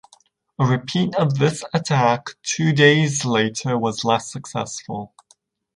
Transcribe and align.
A 0.57 0.65
repeat 0.65 1.13
of 1.13 1.37
this 1.37 1.63
attack 1.75 2.29
two 2.41 2.73
days 2.73 3.23
later 3.23 3.77
was 3.77 4.03
less 4.03 4.31
successful. 4.31 5.13